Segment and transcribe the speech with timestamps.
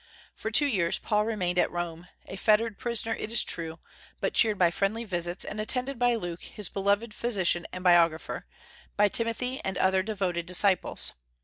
[0.33, 3.77] For two years Paul remained at Rome, a fettered prisoner it is true,
[4.19, 8.47] but cheered by friendly visits, and attended by Luke, his "beloved physician" and biographer,
[8.97, 11.13] by Timothy and other devoted disciples.